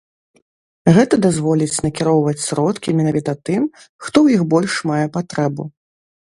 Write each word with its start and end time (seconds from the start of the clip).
Гэта 0.95 1.15
дазволіць 1.25 1.83
накіроўваць 1.87 2.41
сродкі 2.47 2.95
менавіта 3.03 3.31
тым, 3.51 3.61
хто 4.07 4.09
ў 4.09 4.27
іх 4.39 4.49
больш 4.55 4.73
мае 4.93 5.05
патрэбу. 5.21 5.63